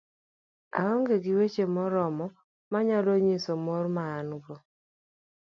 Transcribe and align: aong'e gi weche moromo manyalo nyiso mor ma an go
aong'e 0.81 1.15
gi 1.23 1.31
weche 1.37 1.65
moromo 1.75 2.27
manyalo 2.71 3.13
nyiso 3.25 3.53
mor 3.65 3.85
ma 3.95 4.03
an 4.19 4.29
go 4.43 4.55